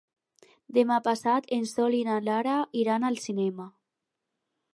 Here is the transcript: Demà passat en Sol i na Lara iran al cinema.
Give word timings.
Demà 0.77 0.95
passat 1.07 1.51
en 1.57 1.67
Sol 1.73 1.99
i 1.99 2.01
na 2.09 2.17
Lara 2.29 2.57
iran 2.85 3.07
al 3.11 3.21
cinema. 3.27 3.69